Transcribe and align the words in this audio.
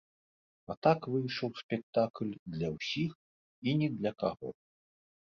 А 0.73 0.75
так 0.85 0.99
выйшаў 1.15 1.49
спектакль 1.61 2.31
для 2.53 2.69
ўсіх 2.77 3.11
і 3.67 3.75
ні 3.83 3.87
для 3.99 4.11
каго. 4.25 4.49